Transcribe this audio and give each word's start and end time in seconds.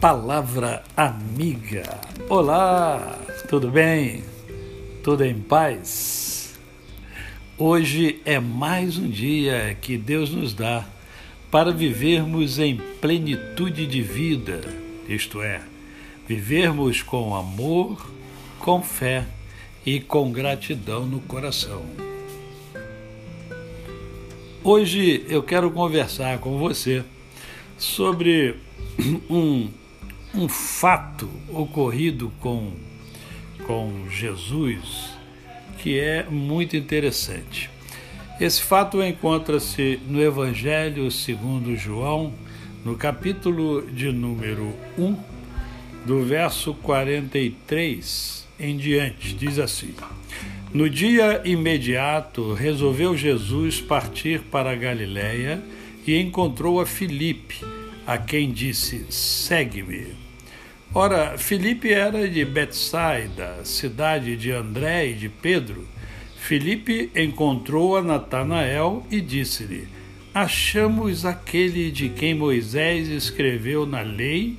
Palavra 0.00 0.82
Amiga. 0.96 2.00
Olá, 2.26 3.18
tudo 3.50 3.70
bem? 3.70 4.24
Tudo 5.04 5.22
em 5.26 5.38
paz? 5.38 6.58
Hoje 7.58 8.18
é 8.24 8.40
mais 8.40 8.96
um 8.96 9.06
dia 9.06 9.76
que 9.78 9.98
Deus 9.98 10.30
nos 10.30 10.54
dá 10.54 10.86
para 11.50 11.70
vivermos 11.70 12.58
em 12.58 12.78
plenitude 12.98 13.86
de 13.86 14.00
vida, 14.00 14.62
isto 15.06 15.42
é, 15.42 15.60
vivermos 16.26 17.02
com 17.02 17.36
amor, 17.36 18.10
com 18.58 18.80
fé 18.80 19.26
e 19.84 20.00
com 20.00 20.32
gratidão 20.32 21.04
no 21.04 21.20
coração. 21.20 21.84
Hoje 24.64 25.26
eu 25.28 25.42
quero 25.42 25.70
conversar 25.70 26.38
com 26.38 26.56
você 26.56 27.04
sobre 27.76 28.56
um, 29.28 29.68
um 30.34 30.48
fato 30.48 31.28
ocorrido 31.48 32.32
com, 32.40 32.72
com 33.66 34.08
Jesus 34.08 35.10
que 35.78 35.98
é 35.98 36.24
muito 36.24 36.76
interessante. 36.76 37.70
Esse 38.40 38.62
fato 38.62 39.02
encontra-se 39.02 39.98
no 40.08 40.22
Evangelho 40.22 41.10
segundo 41.10 41.76
João, 41.76 42.32
no 42.84 42.96
capítulo 42.96 43.82
de 43.82 44.12
número 44.12 44.74
1, 44.98 45.16
do 46.06 46.22
verso 46.22 46.74
43 46.74 48.46
em 48.58 48.76
diante. 48.76 49.34
Diz 49.34 49.58
assim: 49.58 49.94
No 50.72 50.88
dia 50.88 51.42
imediato, 51.44 52.54
resolveu 52.54 53.16
Jesus 53.16 53.80
partir 53.80 54.40
para 54.40 54.72
a 54.72 54.76
Galiléia 54.76 55.62
e 56.06 56.18
encontrou 56.18 56.80
a 56.80 56.86
Filipe, 56.86 57.56
a 58.10 58.18
quem 58.18 58.50
disse: 58.50 59.06
Segue-me. 59.08 60.16
Ora, 60.92 61.38
Filipe 61.38 61.92
era 61.92 62.28
de 62.28 62.44
Betsaida, 62.44 63.64
cidade 63.64 64.36
de 64.36 64.50
André 64.50 65.10
e 65.10 65.14
de 65.14 65.28
Pedro. 65.28 65.86
Filipe 66.36 67.08
encontrou 67.14 67.96
a 67.96 68.02
Natanael 68.02 69.06
e 69.12 69.20
disse-lhe: 69.20 69.86
Achamos 70.34 71.24
aquele 71.24 71.88
de 71.92 72.08
quem 72.08 72.34
Moisés 72.34 73.06
escreveu 73.06 73.86
na 73.86 74.00
lei 74.00 74.56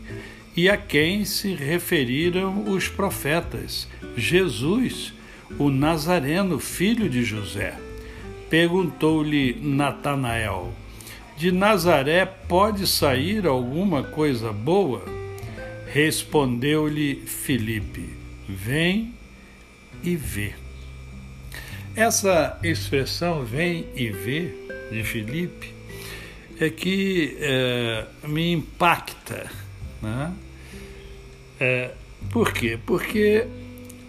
e 0.56 0.70
a 0.70 0.78
quem 0.78 1.26
se 1.26 1.54
referiram 1.54 2.72
os 2.72 2.88
profetas, 2.88 3.86
Jesus, 4.16 5.14
o 5.60 5.70
Nazareno, 5.70 6.58
filho 6.58 7.10
de 7.10 7.22
José. 7.22 7.78
Perguntou-lhe 8.50 9.58
Natanael: 9.62 10.74
De 11.42 11.52
Nazaré 11.52 12.24
pode 12.24 12.86
sair 12.86 13.48
alguma 13.48 14.04
coisa 14.04 14.54
boa? 14.54 15.04
Respondeu-lhe 15.92 17.16
Filipe: 17.26 18.08
Vem 18.48 19.12
e 20.04 20.16
vê. 20.16 20.54
Essa 21.96 22.60
expressão 22.62 23.44
vem 23.44 23.88
e 23.96 24.12
vê 24.12 24.54
de 24.92 25.04
Filipe 25.04 25.74
é 26.60 26.70
que 26.70 27.36
é, 27.40 28.06
me 28.28 28.52
impacta. 28.52 29.50
Né? 30.00 30.32
É, 31.60 31.92
por 32.30 32.54
quê? 32.54 32.78
Porque 32.86 33.48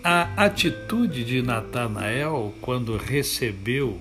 a 0.04 0.44
atitude 0.44 1.24
de 1.24 1.40
Natanael, 1.40 2.52
quando 2.60 2.94
recebeu 2.98 3.98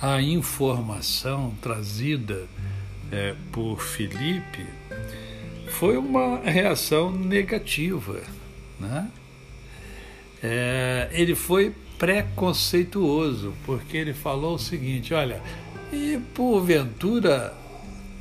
a 0.00 0.20
informação 0.20 1.54
trazida 1.62 2.46
é, 3.10 3.34
por 3.52 3.80
Filipe, 3.80 4.66
foi 5.68 5.96
uma 5.96 6.38
reação 6.40 7.10
negativa. 7.10 8.20
Né? 8.78 9.10
É, 10.42 11.08
ele 11.12 11.34
foi 11.34 11.74
preconceituoso, 11.98 13.54
porque 13.64 13.96
ele 13.96 14.12
falou 14.12 14.54
o 14.54 14.58
seguinte: 14.58 15.14
olha, 15.14 15.42
e 15.92 16.18
porventura 16.34 17.54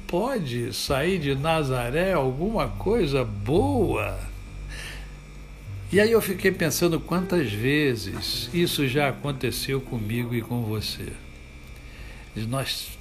pode 0.07 0.73
sair 0.73 1.19
de 1.19 1.35
Nazaré 1.35 2.13
alguma 2.13 2.69
coisa 2.69 3.23
boa? 3.23 4.17
E 5.91 5.99
aí 5.99 6.11
eu 6.11 6.21
fiquei 6.21 6.51
pensando 6.51 6.99
quantas 6.99 7.51
vezes 7.51 8.49
isso 8.53 8.87
já 8.87 9.09
aconteceu 9.09 9.79
comigo 9.79 10.33
e 10.33 10.41
com 10.41 10.63
você. 10.63 11.13
De 12.35 12.45
nós 12.45 12.97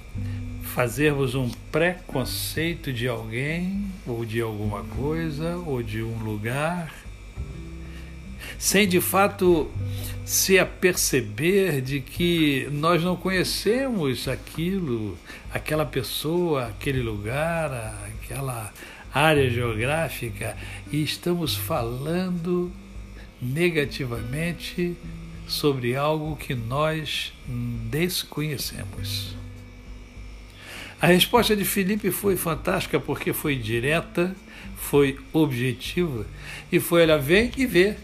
fazermos 0.73 1.35
um 1.35 1.49
preconceito 1.71 2.91
de 2.91 3.07
alguém, 3.07 3.85
ou 4.05 4.25
de 4.25 4.41
alguma 4.41 4.83
coisa, 4.83 5.57
ou 5.57 5.83
de 5.83 6.01
um 6.01 6.17
lugar, 6.19 6.93
sem 8.57 8.87
de 8.87 9.01
fato 9.01 9.69
se 10.25 10.57
aperceber 10.57 11.81
de 11.81 11.99
que 11.99 12.67
nós 12.71 13.03
não 13.03 13.15
conhecemos 13.15 14.27
aquilo, 14.27 15.17
aquela 15.53 15.85
pessoa, 15.85 16.67
aquele 16.67 17.01
lugar, 17.01 17.71
aquela 18.07 18.73
área 19.13 19.49
geográfica 19.49 20.57
e 20.91 21.03
estamos 21.03 21.55
falando 21.55 22.71
negativamente 23.41 24.95
sobre 25.47 25.95
algo 25.95 26.35
que 26.35 26.55
nós 26.55 27.33
desconhecemos. 27.89 29.35
A 31.01 31.07
resposta 31.07 31.55
de 31.55 31.65
Felipe 31.65 32.09
foi 32.09 32.35
fantástica 32.35 32.99
porque 32.99 33.33
foi 33.33 33.55
direta, 33.55 34.35
foi 34.75 35.19
objetiva 35.33 36.25
e 36.71 36.79
foi: 36.79 37.01
olha, 37.01 37.17
vem 37.17 37.51
e 37.57 37.65
vê. 37.65 37.95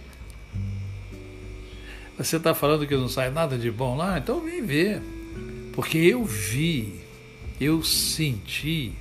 Você 2.18 2.38
está 2.38 2.54
falando 2.54 2.86
que 2.86 2.96
não 2.96 3.08
sai 3.08 3.32
nada 3.32 3.58
de 3.58 3.72
bom 3.72 3.96
lá? 3.96 4.20
Então 4.20 4.42
vem 4.42 4.64
ver. 4.64 5.02
Porque 5.74 5.98
eu 5.98 6.24
vi, 6.24 7.00
eu 7.60 7.82
senti, 7.82 8.92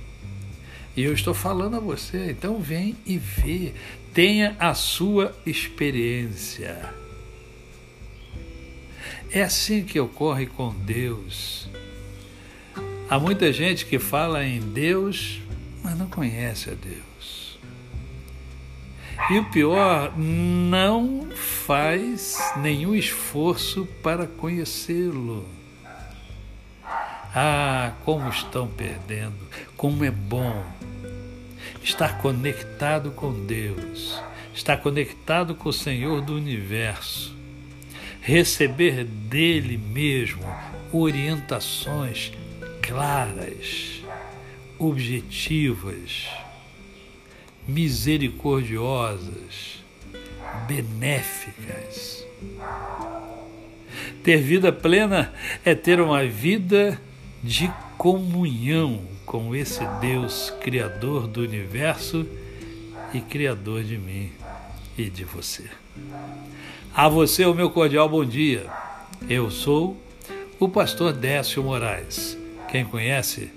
e 0.95 1.03
eu 1.03 1.13
estou 1.13 1.33
falando 1.33 1.75
a 1.75 1.79
você. 1.79 2.31
Então 2.31 2.59
vem 2.59 2.95
e 3.05 3.17
vê. 3.17 3.73
Tenha 4.13 4.55
a 4.59 4.73
sua 4.73 5.35
experiência. 5.45 6.93
É 9.33 9.43
assim 9.43 9.85
que 9.85 9.97
ocorre 9.97 10.45
com 10.45 10.73
Deus. 10.73 11.69
Há 13.09 13.17
muita 13.17 13.53
gente 13.53 13.85
que 13.85 13.97
fala 13.97 14.43
em 14.43 14.59
Deus, 14.59 15.39
mas 15.81 15.97
não 15.97 16.07
conhece 16.07 16.69
a 16.69 16.73
Deus. 16.73 17.57
E 19.29 19.39
o 19.39 19.45
pior, 19.45 20.17
não 20.17 21.29
faz 21.33 22.37
nenhum 22.57 22.93
esforço 22.93 23.85
para 24.03 24.27
conhecê-lo. 24.27 25.47
Ah, 27.33 27.93
como 28.03 28.27
estão 28.29 28.67
perdendo, 28.67 29.47
como 29.77 30.03
é 30.03 30.11
bom 30.11 30.65
estar 31.81 32.17
conectado 32.21 33.11
com 33.11 33.45
Deus, 33.45 34.21
estar 34.53 34.75
conectado 34.77 35.55
com 35.55 35.69
o 35.69 35.73
Senhor 35.73 36.21
do 36.21 36.35
universo, 36.35 37.33
receber 38.21 39.03
dele 39.03 39.77
mesmo 39.77 40.45
orientações 40.91 42.31
claras, 42.81 44.01
objetivas, 44.77 46.27
misericordiosas, 47.67 49.83
benéficas. 50.67 52.25
Ter 54.23 54.37
vida 54.37 54.71
plena 54.71 55.33
é 55.65 55.73
ter 55.73 55.99
uma 55.99 56.23
vida 56.23 57.01
de 57.43 57.73
comunhão 57.97 59.01
com 59.25 59.55
esse 59.55 59.83
Deus 59.99 60.53
Criador 60.61 61.27
do 61.27 61.41
universo 61.41 62.27
e 63.13 63.19
Criador 63.19 63.83
de 63.83 63.97
mim 63.97 64.31
e 64.97 65.09
de 65.09 65.23
você. 65.23 65.69
A 66.93 67.07
você 67.07 67.45
o 67.45 67.53
meu 67.53 67.69
cordial 67.69 68.07
bom 68.09 68.25
dia. 68.25 68.69
Eu 69.29 69.49
sou 69.49 70.01
o 70.59 70.67
pastor 70.67 71.13
Décio 71.13 71.63
Moraes. 71.63 72.37
Quem 72.69 72.85
conhece, 72.85 73.51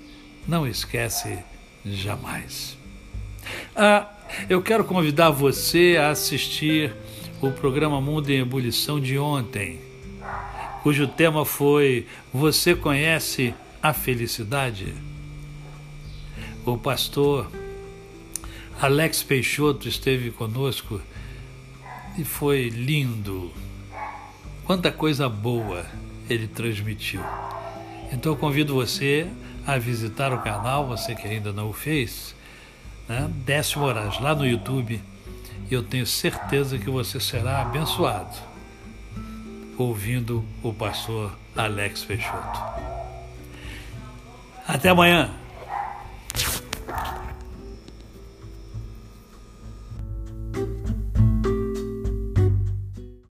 não 0.47 0.67
esquece 0.67 1.39
jamais. 1.85 2.77
Ah, 3.75 4.09
eu 4.49 4.63
quero 4.63 4.85
convidar 4.85 5.31
você 5.31 5.97
a 5.99 6.11
assistir 6.11 6.95
o 7.41 7.51
programa 7.51 8.01
Mundo 8.01 8.31
em 8.31 8.41
Ebulição 8.41 8.99
de 8.99 9.19
ontem, 9.19 9.81
cujo 10.83 11.07
tema 11.07 11.45
foi 11.45 12.07
Você 12.33 12.75
conhece 12.75 13.55
a 13.83 13.93
felicidade? 13.93 14.95
O 16.65 16.79
pastor 16.79 17.51
Alex 18.81 19.23
Peixoto 19.23 19.89
esteve 19.89 20.31
conosco 20.31 21.01
e 22.17 22.25
foi 22.25 22.69
lindo. 22.69 23.53
Quanta 24.65 24.93
coisa 24.93 25.29
boa 25.29 25.85
ele 26.29 26.47
transmitiu. 26.47 27.21
Então 28.13 28.33
eu 28.33 28.37
convido 28.37 28.75
você 28.75 29.29
a 29.67 29.79
visitar 29.79 30.33
o 30.33 30.43
canal, 30.43 30.87
você 30.87 31.15
que 31.15 31.27
ainda 31.27 31.53
não 31.53 31.71
o 31.71 31.73
fez, 31.73 32.35
né? 33.09 33.31
Décio 33.45 33.81
Moraes, 33.81 34.21
lá 34.21 34.35
no 34.35 34.47
YouTube. 34.47 35.01
E 35.71 35.75
eu 35.75 35.83
tenho 35.83 36.07
certeza 36.07 36.79
que 36.79 36.91
você 36.91 37.19
será 37.19 37.63
abençoado 37.63 38.37
ouvindo 39.77 40.45
o 40.63 40.73
pastor 40.73 41.37
Alex 41.57 42.05
Peixoto. 42.05 42.61
Até 44.67 44.91
amanhã! 44.91 45.44